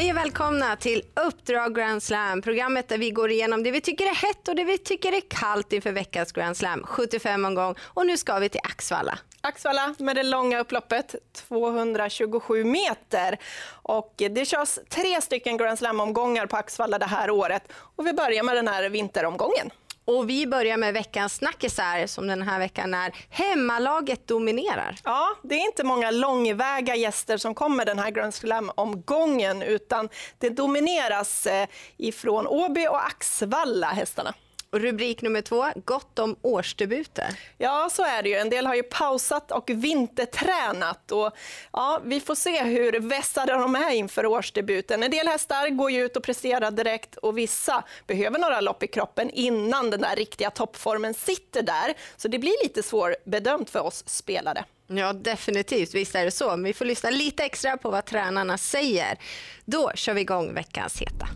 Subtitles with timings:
[0.00, 4.04] Hej och välkomna till Uppdrag Grand Slam, programmet där vi går igenom det vi tycker
[4.04, 7.74] är hett och det vi tycker är kallt inför veckans Grand Slam, 75 omgång.
[7.80, 9.18] Och nu ska vi till Axvalla.
[9.40, 11.14] Axvalla med det långa upploppet,
[11.48, 13.38] 227 meter.
[13.82, 17.72] Och det körs tre stycken Grand Slam-omgångar på Axvalla det här året.
[17.72, 19.70] Och vi börjar med den här vinteromgången.
[20.10, 24.96] Och vi börjar med veckans snackisar som den här veckan är hemmalaget dominerar.
[25.04, 30.48] Ja, det är inte många långväga gäster som kommer den här Grand Slam-omgången utan det
[30.48, 34.34] domineras eh, ifrån Åby och Axvalla hästarna.
[34.76, 37.40] Rubrik nummer två, gott om årsdebuter.
[37.58, 38.34] Ja, så är det ju.
[38.34, 41.12] En del har ju pausat och vintertränat.
[41.12, 41.30] Och,
[41.72, 45.02] ja, vi får se hur vässade de är inför årsdebuten.
[45.02, 48.86] En del hästar går ju ut och presterar direkt och vissa behöver några lopp i
[48.86, 51.94] kroppen innan den där riktiga toppformen sitter där.
[52.16, 54.64] Så det blir lite svårbedömt för oss spelare.
[54.86, 55.94] Ja, definitivt.
[55.94, 56.50] Visst är det så.
[56.50, 59.18] Men vi får lyssna lite extra på vad tränarna säger.
[59.64, 61.28] Då kör vi igång veckans heta.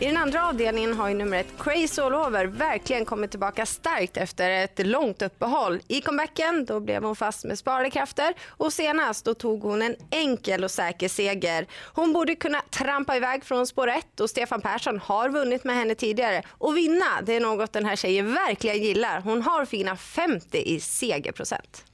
[0.00, 4.50] I den andra avdelningen har ju numret Crazy All Over verkligen kommit tillbaka starkt efter
[4.50, 5.80] ett långt uppehåll.
[5.88, 9.96] I comebacken då blev hon fast med sparade krafter och senast då tog hon en
[10.10, 11.66] enkel och säker seger.
[11.94, 15.94] Hon borde kunna trampa iväg från spår 1 och Stefan Persson har vunnit med henne
[15.94, 16.42] tidigare.
[16.48, 19.20] Och vinna, det är något den här tjejen verkligen gillar.
[19.20, 21.89] Hon har fina 50 i segerprocent.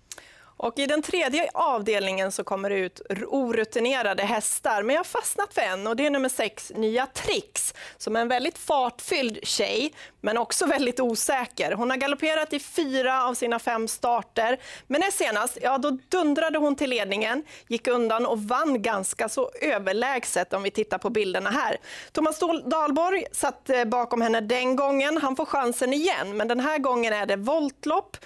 [0.58, 5.54] Och I den tredje avdelningen så kommer det ut orutinerade hästar, men jag har fastnat
[5.54, 7.74] för en och det är nummer sex, Nya Trix.
[7.96, 11.72] som är en väldigt fartfylld tjej, men också väldigt osäker.
[11.72, 16.58] Hon har galopperat i fyra av sina fem starter, men när senast, ja då dundrade
[16.58, 21.50] hon till ledningen, gick undan och vann ganska så överlägset om vi tittar på bilderna
[21.50, 21.76] här.
[22.12, 26.78] Thomas Dahlborg satt eh, bakom henne den gången, han får chansen igen, men den här
[26.78, 28.16] gången är det voltlopp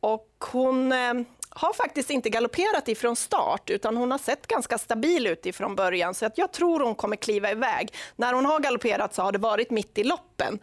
[0.00, 1.14] och hon eh,
[1.50, 6.14] har faktiskt inte galopperat ifrån start utan hon har sett ganska stabil ut ifrån början
[6.14, 7.94] så att jag tror hon kommer kliva iväg.
[8.16, 10.58] När hon har galopperat så har det varit mitt i loppen.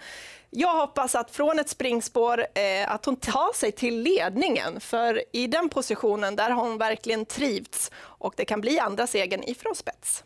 [0.49, 5.47] Jag hoppas att från ett springspår eh, att hon tar sig till ledningen för i
[5.47, 10.23] den positionen där har hon verkligen trivts och det kan bli andra segern ifrån spets.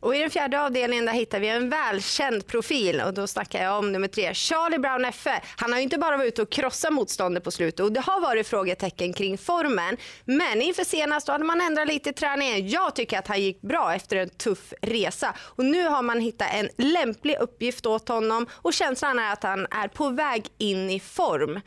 [0.00, 3.78] Och I den fjärde avdelningen där hittar vi en välkänd profil och då snackar jag
[3.78, 5.42] om nummer tre, Charlie Brown Effe.
[5.56, 8.20] Han har ju inte bara varit ute och krossat motståndet på slutet och det har
[8.20, 9.96] varit frågetecken kring formen.
[10.24, 12.68] Men inför senast då hade man ändrat lite i träningen.
[12.68, 16.48] Jag tycker att han gick bra efter en tuff resa och nu har man hittat
[16.54, 21.00] en lämplig uppgift åt honom och känslan är att han är på väg in i
[21.00, 21.60] form.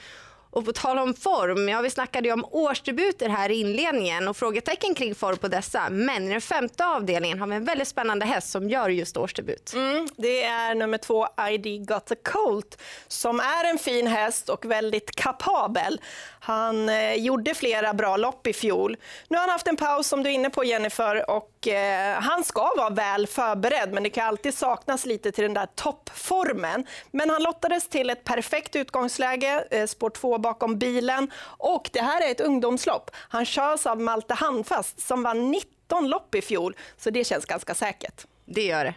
[0.53, 4.37] Och på tal om form, ja vi snackade ju om årsdebuter här i inledningen och
[4.37, 5.89] frågetecken kring form på dessa.
[5.89, 9.73] Men i den femte avdelningen har vi en väldigt spännande häst som gör just årsdebut.
[9.73, 14.65] Mm, det är nummer två ID Got a Colt som är en fin häst och
[14.65, 16.01] väldigt kapabel.
[16.39, 18.97] Han eh, gjorde flera bra lopp i fjol.
[19.27, 22.43] Nu har han haft en paus som du är inne på Jennifer och eh, han
[22.43, 26.85] ska vara väl förberedd men det kan alltid saknas lite till den där toppformen.
[27.11, 32.27] Men han lottades till ett perfekt utgångsläge, eh, spår 2 bakom bilen och det här
[32.27, 33.11] är ett ungdomslopp.
[33.15, 37.73] Han körs av Malte Handfast som vann 19 lopp i fjol så det känns ganska
[37.73, 38.25] säkert.
[38.45, 38.93] Det gör det.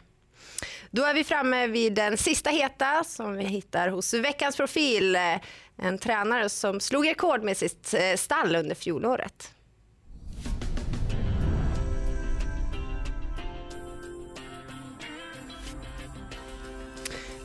[0.90, 5.18] Då är vi framme vid den sista heta som vi hittar hos veckans profil.
[5.76, 9.52] En tränare som slog rekord med sitt eh, stall under fjolåret.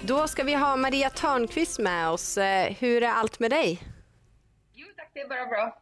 [0.03, 2.38] Då ska vi ha Maria Törnqvist med oss.
[2.38, 3.91] Eh, hur är allt med dig?
[5.13, 5.81] Det är bara bra.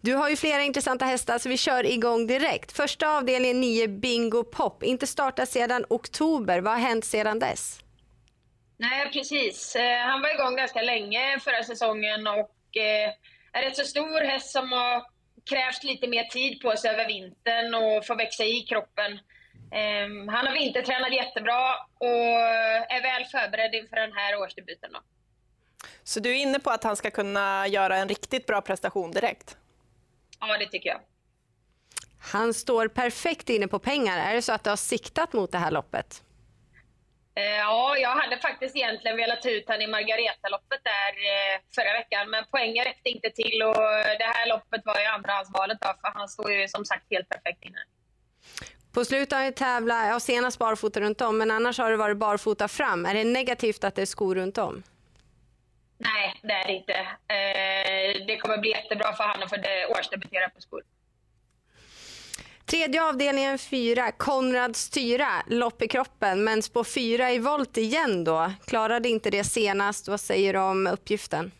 [0.00, 2.72] Du har ju flera intressanta hästar så vi kör igång direkt.
[2.72, 6.60] Första avdelningen 9 Bingo Pop, inte startat sedan oktober.
[6.60, 7.78] Vad har hänt sedan dess?
[8.76, 9.76] Nej, precis.
[9.76, 13.12] Eh, han var igång ganska länge förra säsongen och eh,
[13.52, 15.04] är rätt så stor häst som har
[15.50, 19.18] krävt lite mer tid på sig över vintern och få växa i kroppen.
[19.72, 22.38] Ehm, han har vintertränat jättebra och
[22.96, 24.90] är väl förberedd inför den här årsdebuten.
[24.92, 25.00] Då.
[26.02, 29.56] Så du är inne på att han ska kunna göra en riktigt bra prestation direkt?
[30.40, 31.00] Ja, det tycker jag.
[32.20, 34.18] Han står perfekt inne på pengar.
[34.18, 36.22] Är det så att du har siktat mot det här loppet?
[37.34, 41.92] Eh, ja, jag hade faktiskt egentligen velat ta ut honom i Margareta-loppet där eh, förra
[41.92, 43.74] veckan, men poängen räckte inte till och
[44.18, 47.64] det här loppet var ju andrahandsvalet då, för han står ju som sagt helt perfekt
[47.64, 47.78] inne.
[48.92, 52.16] På slutet har du tävlat, ja senast barfota runt om, men annars har det varit
[52.16, 53.06] barfota fram.
[53.06, 54.82] Är det negativt att det är skor runt om?
[56.02, 56.94] Nej, det är det inte.
[56.94, 59.56] Eh, det kommer bli jättebra för honom att få
[59.98, 60.82] årsdebutera på skor.
[62.66, 68.52] Tredje avdelningen fyra, Konrad styra, lopp i kroppen, men spår fyra i volt igen då.
[68.66, 70.08] Klarade inte det senast.
[70.08, 71.52] Vad säger du om uppgiften?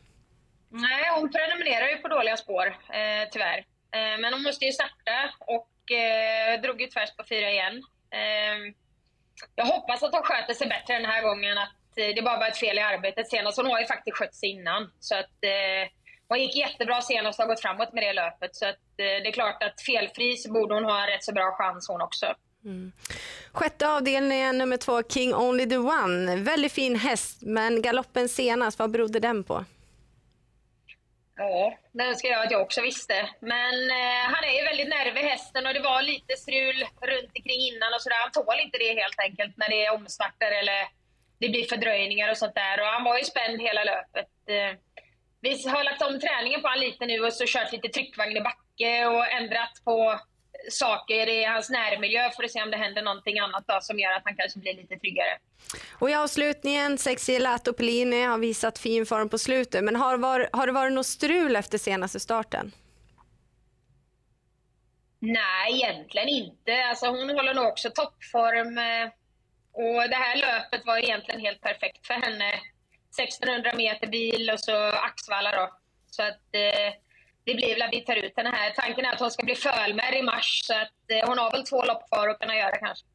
[0.69, 3.65] Nej, hon prenumererar ju på dåliga spår, eh, tyvärr.
[4.21, 7.83] Men hon måste ju starta och eh, drog ju tvärs på fyra igen.
[8.11, 8.75] Eh,
[9.55, 12.49] jag hoppas att hon sköter sig bättre den här gången, att eh, det bara var
[12.49, 13.57] ett fel i arbetet senast.
[13.57, 14.91] Hon har ju faktiskt skött sig innan.
[15.01, 15.91] Så att, eh,
[16.29, 18.57] hon gick jättebra senast och har gått framåt med det löpet.
[18.57, 21.33] Så att, eh, det är klart att felfri så borde hon ha en rätt så
[21.33, 22.35] bra chans hon också.
[22.65, 22.93] Mm.
[23.53, 26.37] Sjätte avdelningen nummer två, King Only the One.
[26.37, 29.65] Väldigt fin häst, men galoppen senast, vad berodde den på?
[31.37, 33.29] Ja, det önskar jag att jag också visste.
[33.41, 37.61] Men eh, han är ju väldigt nervig hästen och det var lite strul runt omkring
[37.71, 38.23] innan och sådär.
[38.23, 40.81] Han tål inte det helt enkelt när det är omstarter eller
[41.43, 42.81] det blir fördröjningar och sånt där.
[42.81, 44.33] Och han var ju spänd hela löpet.
[44.57, 44.73] Eh,
[45.41, 48.41] vi har lagt om träningen på honom lite nu och så kört lite tryckvagn i
[48.41, 50.21] backe och ändrat på
[50.71, 54.13] saker i hans närmiljö för att se om det händer någonting annat då, som gör
[54.13, 55.39] att han kanske blir lite tryggare.
[55.93, 59.85] Och I avslutningen, Sexy Lato Pellini har visat fin form på slutet.
[59.85, 62.73] Men har, var, har det varit något strul efter senaste starten?
[65.19, 66.85] Nej, egentligen inte.
[66.85, 68.79] Alltså, hon håller nog också toppform.
[69.73, 72.53] Och det här löpet var egentligen helt perfekt för henne.
[73.21, 75.71] 1600 meter bil och så Axvalla då.
[76.07, 76.91] Så att eh,
[77.45, 78.71] det blir väl att vi tar ut henne här.
[78.71, 81.65] Tanken är att hon ska bli fölmer i mars så att eh, hon har väl
[81.67, 83.07] två lopp kvar att kunna göra kanske.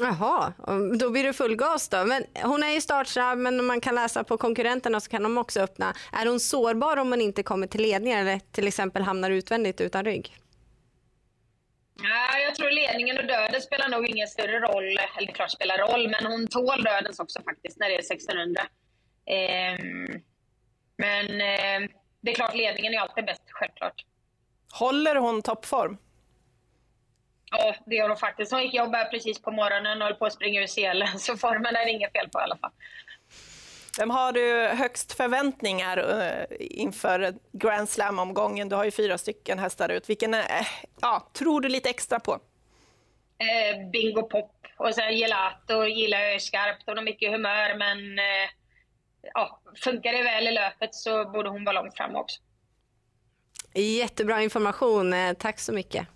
[0.00, 0.52] Jaha,
[0.98, 2.04] då blir det full gas då.
[2.04, 5.60] Men hon är ju startsnabb, men man kan läsa på konkurrenterna så kan de också
[5.60, 5.94] öppna.
[6.12, 10.04] Är hon sårbar om hon inte kommer till ledning eller till exempel hamnar utvändigt utan
[10.04, 10.36] rygg?
[12.02, 12.47] Ja,
[12.88, 14.98] ledningen och döden spelar nog ingen större roll.
[15.16, 18.62] Eller klart spelar roll, men hon tål dödens också faktiskt när det är 1600.
[19.26, 19.78] Eh,
[20.96, 21.88] men eh,
[22.20, 24.04] det är klart, ledningen är alltid bäst, självklart.
[24.72, 25.96] Håller hon toppform?
[27.50, 28.52] Ja, det gör hon faktiskt.
[28.52, 31.76] Hon gick jobba precis på morgonen och höll på att springa ur selen, så formen
[31.76, 32.70] är det inget fel på i alla fall.
[33.98, 38.68] Vem har du högst förväntningar uh, inför Grand Slam-omgången?
[38.68, 40.10] Du har ju fyra stycken hästar ut.
[40.10, 40.40] Vilken uh,
[41.00, 42.38] ja, tror du lite extra på?
[43.38, 46.82] Eh, Bingo Pop och sen Gelato gillar jag skarpt.
[46.86, 48.50] Hon har mycket humör, men eh,
[49.34, 52.40] ja, funkar det väl i löpet så borde hon vara långt fram också.
[53.74, 55.12] Jättebra information.
[55.12, 56.06] Eh, tack så mycket.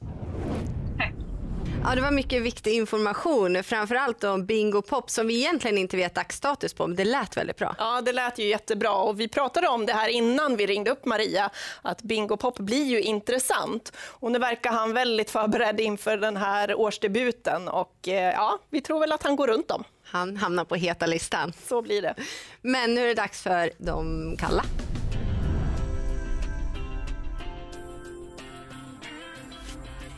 [1.84, 6.14] Ja, det var mycket viktig information, framförallt om Bingo Pop som vi egentligen inte vet
[6.14, 7.74] dagsstatus på, men det lät väldigt bra.
[7.78, 11.04] Ja, det lät ju jättebra och vi pratade om det här innan vi ringde upp
[11.04, 11.50] Maria,
[11.82, 16.74] att Bingo Pop blir ju intressant och nu verkar han väldigt förberedd inför den här
[16.74, 19.84] årsdebuten och eh, ja, vi tror väl att han går runt dem.
[20.04, 21.52] Han hamnar på heta listan.
[21.68, 22.14] Så blir det.
[22.60, 24.64] Men nu är det dags för de kalla.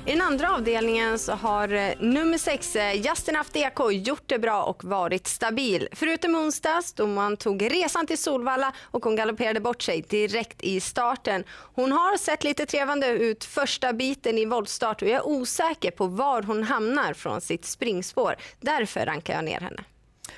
[0.07, 4.63] I den andra avdelningen så har eh, nummer 6, eh, Justin Afdeko, gjort det bra
[4.63, 5.89] och varit stabil.
[5.93, 10.81] Förutom onsdags då man tog resan till Solvalla och hon galopperade bort sig direkt i
[10.81, 11.45] starten.
[11.75, 16.07] Hon har sett lite trevande ut första biten i voltstart och jag är osäker på
[16.07, 18.37] var hon hamnar från sitt springspår.
[18.61, 19.85] Därför rankar jag ner henne.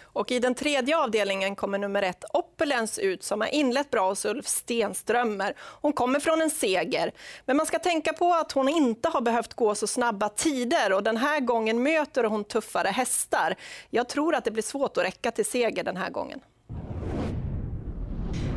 [0.02, 4.24] Och I den tredje avdelningen kommer nummer ett Opulens ut som har inlett bra hos
[4.24, 5.54] Ulf Stenströmer.
[5.58, 7.12] Hon kommer från en seger,
[7.46, 11.02] men man ska tänka på att hon inte har behövt gå så snabba tider och
[11.02, 13.54] den här gången möter hon tuffare hästar.
[13.90, 16.40] Jag tror att det blir svårt att räcka till seger den här gången.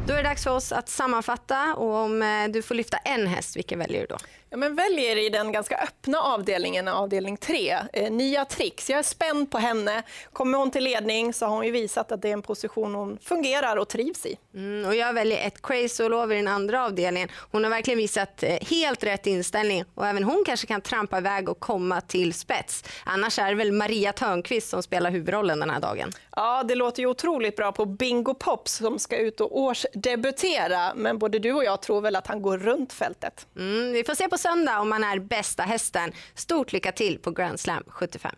[0.07, 3.27] Då är det dags för oss att sammanfatta och om eh, du får lyfta en
[3.27, 4.17] häst, vilken väljer du då?
[4.51, 8.89] Ja, men väljer i den ganska öppna avdelningen, avdelning 3, eh, Nya Tricks.
[8.89, 10.03] Jag är spänd på henne.
[10.33, 13.17] Kommer hon till ledning så har hon ju visat att det är en position hon
[13.21, 14.37] fungerar och trivs i.
[14.53, 17.29] Mm, och jag väljer ett Crazy All Over i den andra avdelningen.
[17.51, 21.49] Hon har verkligen visat eh, helt rätt inställning och även hon kanske kan trampa iväg
[21.49, 22.83] och komma till spets.
[23.03, 26.11] Annars är det väl Maria Törnqvist som spelar huvudrollen den här dagen.
[26.35, 30.93] Ja, det låter ju otroligt bra på Bingo Pops som ska ut och årsdebutera.
[30.95, 33.47] Men både du och jag tror väl att han går runt fältet.
[33.57, 36.11] Mm, vi får se på söndag om man är bästa hästen.
[36.35, 38.31] Stort lycka till på Grand Slam 75.